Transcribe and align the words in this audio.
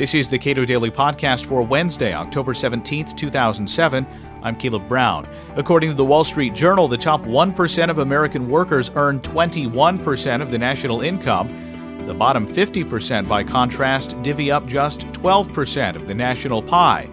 This 0.00 0.14
is 0.14 0.30
the 0.30 0.38
Cato 0.38 0.64
Daily 0.64 0.90
Podcast 0.90 1.44
for 1.44 1.60
Wednesday, 1.60 2.14
October 2.14 2.54
17th, 2.54 3.14
2007. 3.18 4.06
I'm 4.42 4.56
Caleb 4.56 4.88
Brown. 4.88 5.26
According 5.56 5.90
to 5.90 5.94
the 5.94 6.06
Wall 6.06 6.24
Street 6.24 6.54
Journal, 6.54 6.88
the 6.88 6.96
top 6.96 7.24
1% 7.24 7.90
of 7.90 7.98
American 7.98 8.48
workers 8.48 8.90
earn 8.94 9.20
21% 9.20 10.40
of 10.40 10.50
the 10.50 10.56
national 10.56 11.02
income. 11.02 12.06
The 12.06 12.14
bottom 12.14 12.46
50%, 12.46 13.28
by 13.28 13.44
contrast, 13.44 14.16
divvy 14.22 14.50
up 14.50 14.66
just 14.66 15.00
12% 15.00 15.96
of 15.96 16.08
the 16.08 16.14
national 16.14 16.62
pie. 16.62 17.06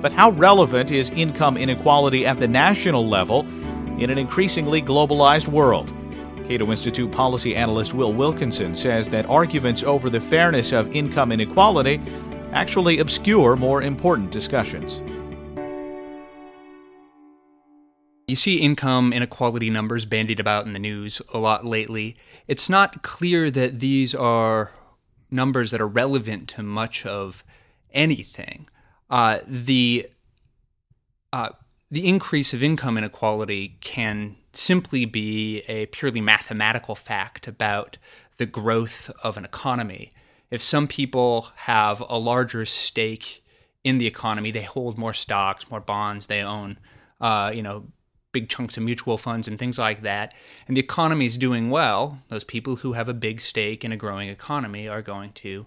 But 0.00 0.12
how 0.12 0.30
relevant 0.30 0.92
is 0.92 1.10
income 1.10 1.56
inequality 1.56 2.24
at 2.24 2.38
the 2.38 2.46
national 2.46 3.08
level 3.08 3.40
in 3.98 4.10
an 4.10 4.16
increasingly 4.16 4.80
globalized 4.80 5.48
world? 5.48 5.92
Cato 6.48 6.70
Institute 6.70 7.12
policy 7.12 7.54
analyst 7.54 7.92
Will 7.92 8.14
Wilkinson 8.14 8.74
says 8.74 9.06
that 9.10 9.26
arguments 9.26 9.82
over 9.82 10.08
the 10.08 10.18
fairness 10.18 10.72
of 10.72 10.96
income 10.96 11.30
inequality 11.30 12.00
actually 12.52 13.00
obscure 13.00 13.54
more 13.54 13.82
important 13.82 14.30
discussions. 14.30 15.02
You 18.26 18.34
see 18.34 18.60
income 18.60 19.12
inequality 19.12 19.68
numbers 19.68 20.06
bandied 20.06 20.40
about 20.40 20.64
in 20.64 20.72
the 20.72 20.78
news 20.78 21.20
a 21.34 21.38
lot 21.38 21.66
lately. 21.66 22.16
It's 22.46 22.70
not 22.70 23.02
clear 23.02 23.50
that 23.50 23.80
these 23.80 24.14
are 24.14 24.72
numbers 25.30 25.70
that 25.70 25.82
are 25.82 25.86
relevant 25.86 26.48
to 26.48 26.62
much 26.62 27.04
of 27.04 27.44
anything. 27.92 28.70
Uh, 29.10 29.40
the 29.46 30.08
uh, 31.30 31.50
the 31.90 32.06
increase 32.06 32.52
of 32.52 32.62
income 32.62 32.98
inequality 32.98 33.76
can 33.80 34.36
simply 34.52 35.04
be 35.04 35.60
a 35.68 35.86
purely 35.86 36.20
mathematical 36.20 36.94
fact 36.94 37.46
about 37.46 37.96
the 38.36 38.46
growth 38.46 39.10
of 39.22 39.36
an 39.36 39.44
economy 39.44 40.12
if 40.50 40.62
some 40.62 40.86
people 40.86 41.48
have 41.56 42.02
a 42.08 42.18
larger 42.18 42.64
stake 42.64 43.44
in 43.84 43.98
the 43.98 44.06
economy, 44.06 44.50
they 44.50 44.62
hold 44.62 44.98
more 44.98 45.14
stocks, 45.14 45.70
more 45.70 45.80
bonds, 45.80 46.26
they 46.26 46.42
own, 46.42 46.78
uh, 47.20 47.52
you 47.54 47.62
know, 47.62 47.86
big 48.32 48.48
chunks 48.48 48.76
of 48.76 48.82
mutual 48.82 49.18
funds 49.18 49.48
and 49.48 49.58
things 49.58 49.78
like 49.78 50.02
that, 50.02 50.34
and 50.66 50.76
the 50.76 50.80
economy 50.80 51.26
is 51.26 51.36
doing 51.36 51.70
well, 51.70 52.18
those 52.28 52.44
people 52.44 52.76
who 52.76 52.92
have 52.92 53.08
a 53.08 53.14
big 53.14 53.40
stake 53.40 53.84
in 53.84 53.92
a 53.92 53.96
growing 53.96 54.28
economy 54.28 54.88
are 54.88 55.02
going 55.02 55.32
to 55.32 55.64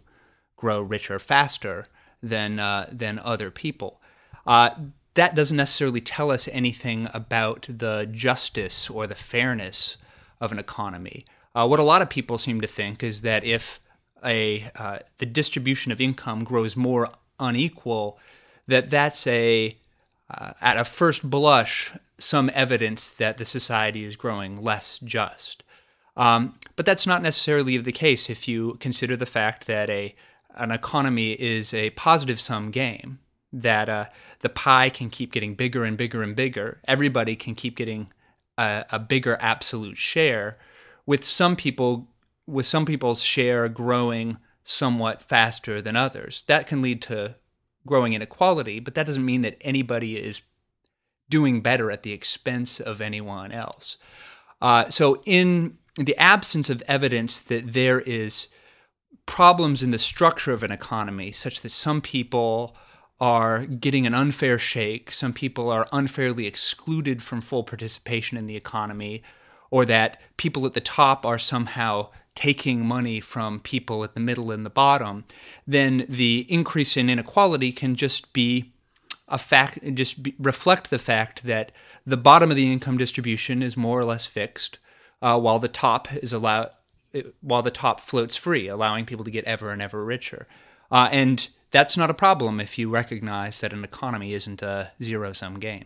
grow 0.56 0.82
richer 0.82 1.18
faster 1.18 1.86
than 2.22 2.60
uh, 2.60 2.88
than 2.92 3.18
other 3.20 3.50
people. 3.50 4.00
Uh, 4.46 4.72
that 5.16 5.36
doesn't 5.36 5.58
necessarily 5.58 6.02
tell 6.02 6.32
us 6.32 6.48
anything 6.52 7.08
about 7.14 7.68
the 7.70 8.08
justice 8.12 8.90
or 8.90 9.08
the 9.08 9.16
fairness 9.16 9.98
of 10.40 10.52
an 10.52 10.60
economy. 10.60 11.26
Uh, 11.54 11.68
what 11.68 11.80
a 11.80 11.84
lot 11.84 12.02
of 12.02 12.10
people 12.10 12.38
seem 12.38 12.62
to 12.62 12.68
think 12.68 13.04
is 13.04 13.22
that 13.22 13.44
if 13.44 13.80
a 14.24 14.70
uh, 14.76 15.00
the 15.18 15.26
distribution 15.26 15.92
of 15.92 16.00
income 16.00 16.44
grows 16.44 16.76
more 16.76 17.10
unequal, 17.40 18.18
that 18.68 18.90
that's 18.90 19.28
a 19.28 19.78
uh, 20.30 20.54
at 20.62 20.78
a 20.78 20.86
first 20.86 21.30
blush 21.30 21.92
some 22.18 22.52
evidence 22.54 23.10
that 23.10 23.38
the 23.38 23.46
society 23.46 24.06
is 24.06 24.16
growing 24.16 24.62
less 24.62 25.00
just. 25.00 25.64
Um, 26.16 26.54
but 26.76 26.86
that's 26.86 27.08
not 27.08 27.22
necessarily 27.22 27.78
the 27.78 27.92
case 27.92 28.30
if 28.30 28.48
you 28.48 28.78
consider 28.80 29.16
the 29.16 29.26
fact 29.26 29.68
that 29.68 29.90
a 29.90 30.16
an 30.56 30.72
economy 30.72 31.32
is 31.32 31.74
a 31.74 31.90
positive 31.92 32.40
sum 32.40 32.72
game. 32.72 33.20
That 33.54 33.90
uh, 33.90 34.06
the 34.40 34.50
pie 34.50 34.90
can 34.90 35.10
keep 35.10 35.32
getting 35.32 35.56
bigger 35.56 35.84
and 35.84 35.98
bigger 35.98 36.24
and 36.24 36.36
bigger. 36.36 36.80
Everybody 36.88 37.36
can 37.36 37.56
keep 37.56 37.76
getting 37.76 38.12
a, 38.58 38.86
a 38.92 39.00
bigger 39.00 39.38
absolute 39.42 39.98
share, 39.98 40.58
with 41.06 41.26
some 41.26 41.56
people 41.56 42.08
with 42.48 42.66
some 42.66 42.86
people's 42.86 43.24
share 43.24 43.70
growing 43.70 44.38
somewhat 44.64 45.22
faster 45.22 45.82
than 45.82 45.96
others. 45.96 46.44
That 46.48 46.68
can 46.68 46.82
lead 46.82 47.02
to 47.04 47.36
growing 47.86 48.14
inequality, 48.14 48.80
but 48.80 48.96
that 48.96 49.06
doesn't 49.06 49.26
mean 49.26 49.42
that 49.42 49.58
anybody 49.62 50.18
is 50.18 50.42
doing 51.30 51.62
better 51.62 51.90
at 51.92 52.04
the 52.04 52.12
expense 52.12 52.80
of 52.80 53.02
anyone 53.02 53.52
else. 53.52 53.98
Uh, 54.62 54.90
so, 54.90 55.22
in 55.26 55.78
the 55.96 56.16
absence 56.18 56.70
of 56.70 56.84
evidence 56.88 57.42
that 57.42 57.74
there 57.74 58.02
is 58.02 58.48
problems 59.26 59.82
in 59.82 59.92
the 59.92 59.98
structure 59.98 60.54
of 60.54 60.64
an 60.64 60.72
economy, 60.72 61.32
such 61.32 61.62
that 61.62 61.70
some 61.70 62.02
people 62.02 62.76
are 63.22 63.68
getting 63.68 64.08
an 64.08 64.16
unfair 64.16 64.58
shake, 64.58 65.14
some 65.14 65.32
people 65.32 65.70
are 65.70 65.88
unfairly 65.94 66.48
excluded 66.48 67.22
from 67.22 67.40
full 67.40 67.64
participation 67.64 68.36
in 68.36 68.48
the 68.48 68.58
economy, 68.58 69.22
or 69.70 69.86
that 69.86 70.20
people 70.38 70.66
at 70.66 70.74
the 70.74 70.82
top 70.82 71.24
are 71.24 71.38
somehow 71.38 72.10
taking 72.34 72.86
money 72.86 73.20
from 73.20 73.60
people 73.60 74.04
at 74.04 74.16
the 74.16 74.20
middle 74.20 74.52
and 74.52 74.66
the 74.66 74.72
bottom, 74.72 75.24
then 75.68 76.04
the 76.10 76.48
increase 76.50 76.98
in 76.98 77.10
inequality 77.10 77.72
can 77.72 77.96
just 77.96 78.34
be 78.34 78.72
a 79.28 79.38
fact, 79.38 79.80
just 79.94 80.24
be, 80.24 80.34
reflect 80.40 80.90
the 80.90 81.00
fact 81.00 81.44
that 81.44 81.72
the 82.06 82.18
bottom 82.18 82.50
of 82.50 82.58
the 82.58 82.72
income 82.72 82.98
distribution 82.98 83.62
is 83.62 83.78
more 83.78 84.00
or 84.00 84.06
less 84.06 84.26
fixed, 84.26 84.80
uh, 85.22 85.40
while 85.40 85.60
the 85.60 85.68
top 85.68 86.12
is 86.16 86.34
allowed, 86.34 86.72
while 87.42 87.62
the 87.62 87.70
top 87.70 88.00
floats 88.02 88.36
free, 88.36 88.68
allowing 88.68 89.06
people 89.06 89.24
to 89.24 89.32
get 89.32 89.46
ever 89.46 89.70
and 89.70 89.82
ever 89.82 90.04
richer. 90.04 90.48
Uh, 90.90 91.08
and 91.12 91.50
that's 91.72 91.98
not 91.98 92.10
a 92.10 92.14
problem 92.14 92.60
if 92.60 92.78
you 92.78 92.90
recognize 92.90 93.62
that 93.62 93.74
an 93.74 93.84
economy 93.84 94.34
isn't 94.34 94.62
a 94.62 94.92
zero 95.02 95.34
sum 95.34 95.60
game. 95.60 95.86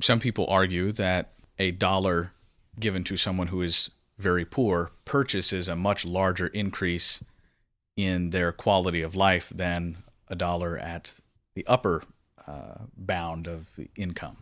Some 0.00 0.20
people 0.20 0.46
argue 0.48 0.90
that 0.92 1.32
a 1.58 1.70
dollar 1.70 2.32
given 2.80 3.04
to 3.04 3.16
someone 3.16 3.48
who 3.48 3.62
is 3.62 3.90
very 4.18 4.44
poor 4.44 4.90
purchases 5.04 5.68
a 5.68 5.76
much 5.76 6.04
larger 6.04 6.46
increase 6.48 7.22
in 7.96 8.30
their 8.30 8.52
quality 8.52 9.02
of 9.02 9.14
life 9.14 9.50
than 9.54 9.98
a 10.28 10.34
dollar 10.34 10.78
at 10.78 11.20
the 11.54 11.66
upper 11.66 12.02
uh, 12.46 12.86
bound 12.96 13.46
of 13.46 13.68
income. 13.96 14.38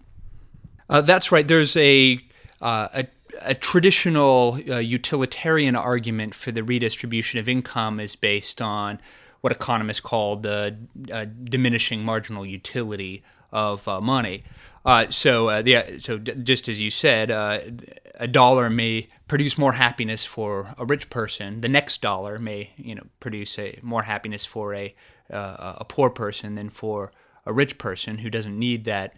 Uh, 0.88 1.00
that's 1.00 1.32
right. 1.32 1.46
There's 1.46 1.76
a, 1.76 2.20
uh, 2.60 2.88
a, 2.94 3.06
a 3.42 3.54
traditional 3.54 4.58
uh, 4.68 4.78
utilitarian 4.78 5.74
argument 5.74 6.34
for 6.34 6.52
the 6.52 6.62
redistribution 6.62 7.40
of 7.40 7.48
income 7.48 7.98
is 7.98 8.14
based 8.16 8.62
on 8.62 9.00
what 9.40 9.52
economists 9.52 10.00
call 10.00 10.36
the 10.36 10.76
uh, 11.12 11.26
diminishing 11.44 12.04
marginal 12.04 12.44
utility 12.44 13.22
of 13.52 13.86
uh, 13.88 14.00
money. 14.00 14.44
Uh, 14.84 15.06
so, 15.10 15.62
so 15.98 16.18
d- 16.18 16.34
just 16.42 16.68
as 16.68 16.80
you 16.80 16.90
said, 16.90 17.30
a 17.30 18.28
dollar 18.28 18.70
may 18.70 19.08
produce 19.28 19.58
more 19.58 19.72
happiness 19.72 20.24
for 20.24 20.74
a 20.78 20.84
rich 20.84 21.10
person. 21.10 21.60
The 21.60 21.68
next 21.68 22.00
dollar 22.00 22.38
may, 22.38 22.70
you 22.76 22.94
know, 22.94 23.06
produce 23.18 23.58
a 23.58 23.78
more 23.82 24.02
happiness 24.02 24.46
for 24.46 24.74
a 24.74 24.94
a 25.32 25.84
poor 25.84 26.10
person 26.10 26.56
than 26.56 26.70
for 26.70 27.12
a 27.46 27.52
rich 27.52 27.78
person 27.78 28.18
who 28.18 28.30
doesn't 28.30 28.58
need 28.58 28.84
that 28.84 29.16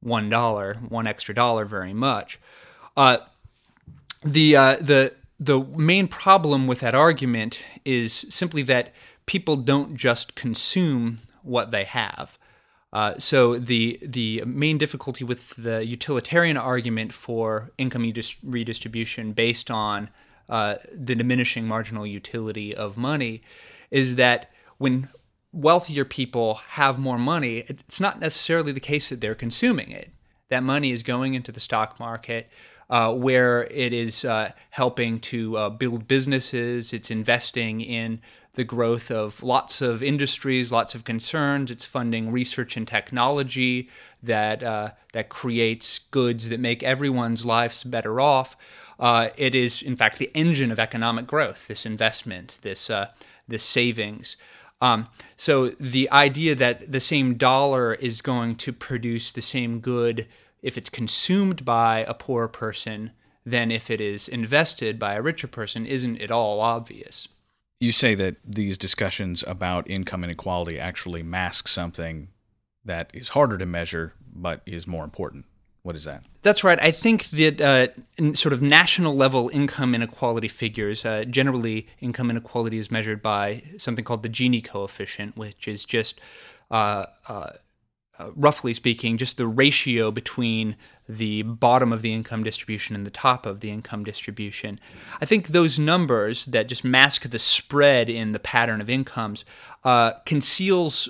one 0.00 0.28
dollar, 0.28 0.74
one 0.88 1.06
extra 1.06 1.34
dollar 1.34 1.64
very 1.64 1.94
much. 1.94 2.40
Uh, 2.96 3.18
the 4.24 4.56
uh, 4.56 4.76
the 4.80 5.14
the 5.38 5.60
main 5.60 6.08
problem 6.08 6.66
with 6.66 6.80
that 6.80 6.94
argument 6.94 7.64
is 7.84 8.26
simply 8.28 8.62
that 8.62 8.92
people 9.26 9.56
don't 9.56 9.96
just 9.96 10.34
consume 10.34 11.18
what 11.42 11.70
they 11.70 11.84
have. 11.84 12.38
Uh, 12.92 13.14
so 13.18 13.58
the 13.58 13.98
the 14.02 14.42
main 14.44 14.76
difficulty 14.76 15.24
with 15.24 15.56
the 15.56 15.84
utilitarian 15.86 16.56
argument 16.56 17.12
for 17.12 17.70
income 17.78 18.12
redistribution 18.42 19.32
based 19.32 19.70
on 19.70 20.10
uh, 20.48 20.76
the 20.92 21.14
diminishing 21.14 21.66
marginal 21.66 22.06
utility 22.06 22.74
of 22.74 22.98
money 22.98 23.42
is 23.90 24.16
that 24.16 24.50
when 24.76 25.08
wealthier 25.52 26.04
people 26.04 26.54
have 26.70 26.98
more 26.98 27.18
money, 27.18 27.64
it's 27.68 28.00
not 28.00 28.20
necessarily 28.20 28.72
the 28.72 28.80
case 28.80 29.08
that 29.08 29.20
they're 29.20 29.34
consuming 29.34 29.90
it. 29.90 30.10
That 30.50 30.62
money 30.62 30.90
is 30.90 31.02
going 31.02 31.32
into 31.34 31.52
the 31.52 31.60
stock 31.60 31.98
market. 31.98 32.50
Uh, 32.90 33.10
where 33.10 33.64
it 33.70 33.90
is 33.94 34.22
uh, 34.22 34.50
helping 34.68 35.18
to 35.18 35.56
uh, 35.56 35.70
build 35.70 36.06
businesses, 36.06 36.92
it's 36.92 37.10
investing 37.10 37.80
in 37.80 38.20
the 38.54 38.64
growth 38.64 39.10
of 39.10 39.42
lots 39.42 39.80
of 39.80 40.02
industries, 40.02 40.70
lots 40.70 40.94
of 40.94 41.04
concerns. 41.04 41.70
It's 41.70 41.86
funding 41.86 42.30
research 42.30 42.76
and 42.76 42.86
technology 42.86 43.88
that 44.22 44.62
uh, 44.62 44.90
that 45.12 45.28
creates 45.28 45.98
goods 45.98 46.48
that 46.50 46.60
make 46.60 46.82
everyone's 46.82 47.46
lives 47.46 47.82
better 47.84 48.20
off. 48.20 48.56
Uh, 49.00 49.30
it 49.36 49.54
is, 49.54 49.82
in 49.82 49.96
fact, 49.96 50.18
the 50.18 50.30
engine 50.34 50.70
of 50.70 50.78
economic 50.78 51.26
growth. 51.26 51.66
This 51.66 51.86
investment, 51.86 52.58
this 52.62 52.90
uh, 52.90 53.08
this 53.48 53.64
savings. 53.64 54.36
Um, 54.82 55.08
so 55.36 55.68
the 55.68 56.10
idea 56.10 56.54
that 56.56 56.90
the 56.90 57.00
same 57.00 57.34
dollar 57.34 57.94
is 57.94 58.20
going 58.20 58.56
to 58.56 58.72
produce 58.72 59.30
the 59.30 59.40
same 59.40 59.78
good 59.78 60.26
if 60.60 60.76
it's 60.76 60.90
consumed 60.90 61.64
by 61.64 62.04
a 62.08 62.14
poor 62.14 62.48
person 62.48 63.12
than 63.46 63.70
if 63.70 63.90
it 63.90 64.00
is 64.00 64.28
invested 64.28 64.98
by 64.98 65.14
a 65.14 65.22
richer 65.22 65.46
person 65.46 65.86
isn't 65.86 66.20
at 66.20 66.30
all 66.30 66.60
obvious 66.60 67.28
you 67.82 67.90
say 67.90 68.14
that 68.14 68.36
these 68.44 68.78
discussions 68.78 69.42
about 69.48 69.90
income 69.90 70.22
inequality 70.22 70.78
actually 70.78 71.20
mask 71.20 71.66
something 71.66 72.28
that 72.84 73.10
is 73.12 73.30
harder 73.30 73.58
to 73.58 73.66
measure 73.66 74.12
but 74.32 74.62
is 74.66 74.86
more 74.86 75.02
important. 75.02 75.46
What 75.82 75.96
is 75.96 76.04
that? 76.04 76.22
That's 76.42 76.62
right. 76.62 76.80
I 76.80 76.92
think 76.92 77.30
that 77.30 77.60
uh, 77.60 78.34
sort 78.34 78.52
of 78.52 78.62
national 78.62 79.16
level 79.16 79.50
income 79.52 79.96
inequality 79.96 80.46
figures, 80.46 81.04
uh, 81.04 81.24
generally, 81.24 81.88
income 82.00 82.30
inequality 82.30 82.78
is 82.78 82.88
measured 82.92 83.20
by 83.20 83.64
something 83.78 84.04
called 84.04 84.22
the 84.22 84.28
Gini 84.28 84.64
coefficient, 84.64 85.36
which 85.36 85.66
is 85.66 85.84
just, 85.84 86.20
uh, 86.70 87.06
uh, 87.28 87.50
roughly 88.34 88.74
speaking, 88.74 89.16
just 89.16 89.36
the 89.36 89.46
ratio 89.46 90.10
between 90.10 90.76
the 91.08 91.42
bottom 91.42 91.92
of 91.92 92.02
the 92.02 92.12
income 92.12 92.42
distribution 92.42 92.94
and 92.94 93.04
the 93.04 93.10
top 93.10 93.44
of 93.44 93.60
the 93.60 93.70
income 93.70 94.04
distribution. 94.04 94.78
I 95.20 95.24
think 95.24 95.48
those 95.48 95.78
numbers 95.78 96.46
that 96.46 96.68
just 96.68 96.84
mask 96.84 97.28
the 97.28 97.38
spread 97.38 98.08
in 98.08 98.32
the 98.32 98.38
pattern 98.38 98.80
of 98.80 98.88
incomes 98.88 99.44
uh, 99.84 100.12
conceals 100.24 101.08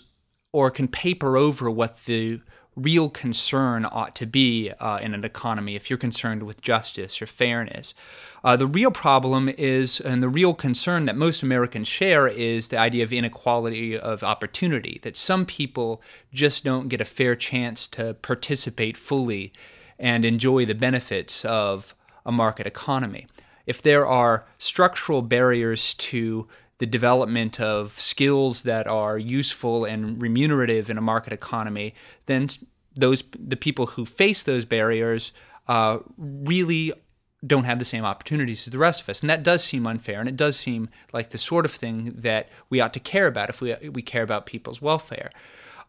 or 0.53 0.70
can 0.70 0.88
paper 0.88 1.37
over 1.37 1.70
what 1.70 2.05
the 2.05 2.41
real 2.75 3.11
concern 3.11 3.87
ought 3.93 4.17
to 4.17 4.27
be 4.27 4.71
uh, 4.81 4.99
in 4.99 5.15
an 5.15 5.25
economy 5.25 5.77
if 5.77 5.91
you're 5.91 5.99
concerned 5.99 6.43
with 6.43 6.63
justice 6.63 7.21
or 7.21 7.27
fairness. 7.27 7.95
Uh, 8.43 8.57
the 8.57 8.67
real 8.67 8.91
problem 8.91 9.49
is, 9.49 10.01
and 10.01 10.23
the 10.23 10.29
real 10.29 10.55
concern 10.55 11.05
that 11.05 11.17
most 11.17 11.43
Americans 11.43 11.87
share, 11.87 12.27
is 12.27 12.69
the 12.69 12.79
idea 12.79 13.03
of 13.03 13.13
inequality 13.13 13.97
of 13.97 14.23
opportunity, 14.23 14.99
that 15.03 15.17
some 15.17 15.45
people 15.45 16.03
just 16.33 16.65
don't 16.65 16.89
get 16.89 17.01
a 17.01 17.05
fair 17.05 17.37
chance 17.37 17.87
to 17.87 18.15
participate 18.15 18.97
fully 18.97 19.53
and 19.99 20.25
enjoy 20.25 20.65
the 20.65 20.75
benefits 20.75 21.45
of 21.45 21.95
a 22.25 22.33
market 22.33 22.67
economy. 22.67 23.27
If 23.67 23.81
there 23.81 24.07
are 24.07 24.47
structural 24.59 25.23
barriers 25.23 25.95
to 25.95 26.49
the 26.82 26.87
development 26.87 27.61
of 27.61 27.96
skills 27.96 28.64
that 28.64 28.88
are 28.88 29.17
useful 29.17 29.84
and 29.84 30.20
remunerative 30.20 30.90
in 30.90 30.99
a 30.99 31.00
market 31.00 31.32
economy, 31.32 31.94
then 32.26 32.49
those 32.96 33.23
the 33.38 33.56
people 33.56 33.87
who 33.87 34.05
face 34.05 34.43
those 34.43 34.64
barriers 34.64 35.31
uh, 35.69 35.99
really 36.19 36.93
don't 37.46 37.67
have 37.67 37.79
the 37.79 37.84
same 37.84 38.05
opportunities 38.05 38.67
as 38.67 38.73
the 38.73 38.79
rest 38.79 39.00
of 39.00 39.08
us, 39.08 39.20
and 39.20 39.31
that 39.31 39.44
does 39.44 39.62
seem 39.62 39.87
unfair, 39.87 40.19
and 40.19 40.29
it 40.29 40.37
does 40.37 40.56
seem 40.56 40.88
like 41.12 41.31
the 41.31 41.38
sort 41.38 41.64
of 41.64 41.70
thing 41.70 42.14
that 42.17 42.49
we 42.69 42.81
ought 42.81 42.93
to 42.94 42.99
care 42.99 43.28
about 43.28 43.49
if 43.49 43.61
we 43.61 43.76
we 43.88 44.02
care 44.02 44.25
about 44.25 44.44
people's 44.44 44.82
welfare. 44.82 45.31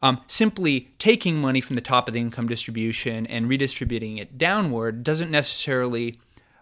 Um, 0.04 0.22
simply 0.28 0.92
taking 1.00 1.38
money 1.42 1.60
from 1.60 1.76
the 1.76 1.82
top 1.82 2.08
of 2.08 2.14
the 2.14 2.20
income 2.20 2.48
distribution 2.48 3.26
and 3.26 3.50
redistributing 3.50 4.20
it 4.20 4.38
downward 4.38 5.04
doesn't 5.04 5.32
necessarily 5.32 6.20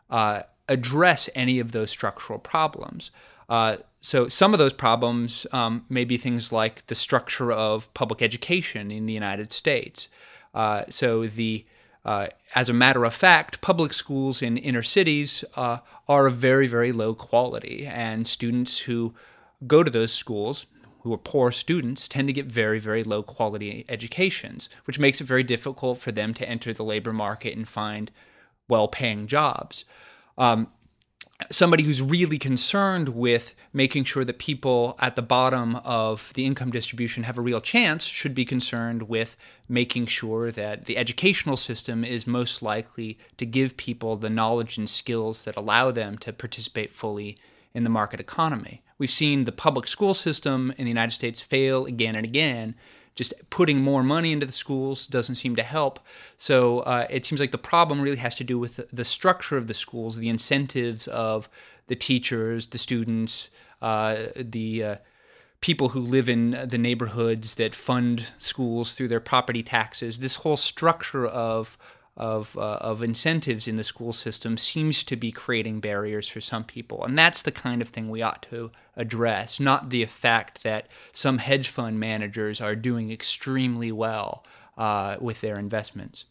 uh, 0.09 0.43
address 0.69 1.29
any 1.35 1.59
of 1.59 1.73
those 1.73 1.89
structural 1.89 2.39
problems. 2.39 3.11
Uh, 3.51 3.75
so 3.99 4.29
some 4.29 4.53
of 4.53 4.59
those 4.59 4.71
problems 4.71 5.45
um, 5.51 5.83
may 5.89 6.05
be 6.05 6.15
things 6.15 6.53
like 6.53 6.87
the 6.87 6.95
structure 6.95 7.51
of 7.51 7.93
public 7.93 8.21
education 8.21 8.89
in 8.89 9.07
the 9.07 9.13
United 9.13 9.51
States. 9.51 10.07
Uh, 10.53 10.83
so 10.89 11.27
the 11.27 11.65
uh, 12.05 12.27
as 12.55 12.69
a 12.69 12.73
matter 12.73 13.03
of 13.03 13.13
fact, 13.13 13.61
public 13.61 13.91
schools 13.93 14.41
in 14.41 14.57
inner 14.57 14.81
cities 14.81 15.43
uh, 15.55 15.79
are 16.07 16.27
of 16.27 16.35
very, 16.35 16.65
very 16.65 16.91
low 16.93 17.13
quality, 17.13 17.85
and 17.85 18.25
students 18.25 18.79
who 18.79 19.13
go 19.67 19.83
to 19.83 19.91
those 19.91 20.11
schools, 20.11 20.65
who 21.01 21.13
are 21.13 21.17
poor 21.17 21.51
students, 21.51 22.07
tend 22.07 22.27
to 22.27 22.33
get 22.33 22.47
very, 22.47 22.79
very 22.79 23.03
low 23.03 23.21
quality 23.21 23.85
educations, 23.87 24.67
which 24.85 24.97
makes 24.97 25.21
it 25.21 25.27
very 25.27 25.43
difficult 25.43 25.99
for 25.99 26.11
them 26.11 26.33
to 26.33 26.49
enter 26.49 26.73
the 26.73 26.83
labor 26.83 27.13
market 27.13 27.55
and 27.55 27.67
find 27.67 28.11
well 28.67 28.87
paying 28.87 29.27
jobs. 29.27 29.85
Um, 30.39 30.69
somebody 31.49 31.83
who's 31.83 32.01
really 32.01 32.37
concerned 32.37 33.09
with 33.09 33.55
making 33.73 34.03
sure 34.03 34.23
that 34.25 34.37
people 34.37 34.95
at 34.99 35.15
the 35.15 35.21
bottom 35.21 35.77
of 35.77 36.31
the 36.35 36.45
income 36.45 36.71
distribution 36.71 37.23
have 37.23 37.37
a 37.37 37.41
real 37.41 37.61
chance 37.61 38.05
should 38.05 38.35
be 38.35 38.45
concerned 38.45 39.03
with 39.03 39.35
making 39.67 40.05
sure 40.05 40.51
that 40.51 40.85
the 40.85 40.97
educational 40.97 41.57
system 41.57 42.03
is 42.03 42.27
most 42.27 42.61
likely 42.61 43.17
to 43.37 43.45
give 43.45 43.77
people 43.77 44.15
the 44.15 44.29
knowledge 44.29 44.77
and 44.77 44.89
skills 44.89 45.45
that 45.45 45.55
allow 45.55 45.91
them 45.91 46.17
to 46.17 46.33
participate 46.33 46.89
fully 46.91 47.37
in 47.73 47.83
the 47.83 47.89
market 47.89 48.19
economy. 48.19 48.81
We've 48.97 49.09
seen 49.09 49.45
the 49.45 49.51
public 49.51 49.87
school 49.87 50.13
system 50.13 50.73
in 50.77 50.85
the 50.85 50.91
United 50.91 51.13
States 51.13 51.41
fail 51.41 51.85
again 51.85 52.15
and 52.15 52.25
again 52.25 52.75
just 53.15 53.33
putting 53.49 53.81
more 53.81 54.03
money 54.03 54.31
into 54.31 54.45
the 54.45 54.51
schools 54.51 55.05
doesn't 55.07 55.35
seem 55.35 55.55
to 55.55 55.63
help. 55.63 55.99
So 56.37 56.79
uh, 56.79 57.07
it 57.09 57.25
seems 57.25 57.41
like 57.41 57.51
the 57.51 57.57
problem 57.57 58.01
really 58.01 58.17
has 58.17 58.35
to 58.35 58.43
do 58.43 58.57
with 58.57 58.79
the 58.91 59.05
structure 59.05 59.57
of 59.57 59.67
the 59.67 59.73
schools, 59.73 60.17
the 60.17 60.29
incentives 60.29 61.07
of 61.07 61.49
the 61.87 61.95
teachers, 61.95 62.67
the 62.67 62.77
students, 62.77 63.49
uh, 63.81 64.15
the 64.35 64.83
uh, 64.83 64.95
people 65.59 65.89
who 65.89 65.99
live 65.99 66.29
in 66.29 66.51
the 66.67 66.77
neighborhoods 66.77 67.55
that 67.55 67.75
fund 67.75 68.27
schools 68.39 68.95
through 68.95 69.07
their 69.07 69.19
property 69.19 69.61
taxes. 69.61 70.19
This 70.19 70.35
whole 70.35 70.57
structure 70.57 71.27
of 71.27 71.77
of, 72.21 72.55
uh, 72.55 72.77
of 72.79 73.01
incentives 73.01 73.67
in 73.67 73.77
the 73.77 73.83
school 73.83 74.13
system 74.13 74.55
seems 74.55 75.03
to 75.03 75.15
be 75.15 75.31
creating 75.31 75.79
barriers 75.79 76.29
for 76.29 76.39
some 76.39 76.63
people. 76.63 77.03
And 77.03 77.17
that's 77.17 77.41
the 77.41 77.51
kind 77.51 77.81
of 77.81 77.89
thing 77.89 78.09
we 78.09 78.21
ought 78.21 78.43
to 78.43 78.71
address, 78.95 79.59
not 79.59 79.89
the 79.89 80.05
fact 80.05 80.61
that 80.61 80.87
some 81.11 81.39
hedge 81.39 81.67
fund 81.67 81.99
managers 81.99 82.61
are 82.61 82.75
doing 82.75 83.11
extremely 83.11 83.91
well 83.91 84.45
uh, 84.77 85.17
with 85.19 85.41
their 85.41 85.57
investments. 85.57 86.25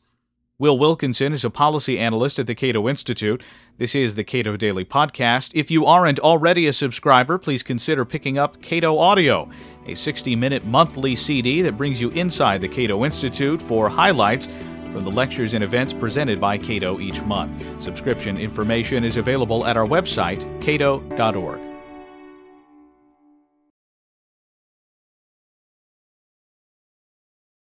Will 0.61 0.79
Wilkinson 0.79 1.33
is 1.33 1.45
a 1.45 1.51
policy 1.51 1.99
analyst 1.99 2.39
at 2.39 2.47
the 2.47 2.55
Cato 2.55 2.89
Institute. 2.89 3.43
This 3.79 3.95
is 3.95 4.15
the 4.15 4.25
Cato 4.25 4.57
Daily 4.57 4.85
Podcast. 4.85 5.51
If 5.55 5.71
you 5.71 5.87
aren't 5.87 6.21
already 6.21 6.67
a 6.67 6.73
subscriber, 6.73 7.39
please 7.39 7.63
consider 7.63 8.05
picking 8.05 8.39
up 8.39 8.61
Cato 8.63 8.99
Audio, 8.99 9.51
a 9.87 9.95
60 9.95 10.37
minute 10.37 10.65
monthly 10.67 11.17
CD 11.17 11.63
that 11.63 11.79
brings 11.79 12.01
you 12.01 12.11
inside 12.11 12.61
the 12.61 12.69
Cato 12.69 13.05
Institute 13.07 13.61
for 13.63 13.89
highlights 13.89 14.49
from 14.93 15.05
the 15.05 15.11
lectures 15.11 15.55
and 15.55 15.65
events 15.65 15.93
presented 15.93 16.41
by 16.41 16.59
Cato 16.59 17.01
each 17.01 17.21
month. 17.23 17.83
Subscription 17.83 18.37
information 18.37 19.05
is 19.05 19.17
available 19.17 19.67
at 19.67 19.77
our 19.77 19.87
website, 19.87 20.41
cato.org. 20.61 21.69